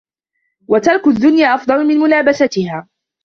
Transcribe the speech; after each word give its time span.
وَتَرْكُ 0.67 1.07
الدُّنْيَا 1.07 1.55
أَفْضَلُ 1.55 1.85
مِنْ 1.87 1.97
مُلَابَسَتِهَا 1.97 2.87